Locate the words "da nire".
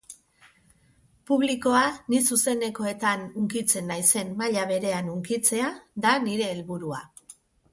6.07-6.49